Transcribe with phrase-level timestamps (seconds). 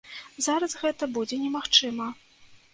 [0.45, 2.11] Зараз гэта будзе немагчыма.